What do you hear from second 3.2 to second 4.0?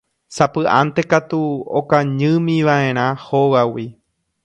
hógagui.